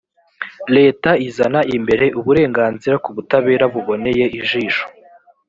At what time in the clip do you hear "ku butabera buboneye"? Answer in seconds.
3.03-4.25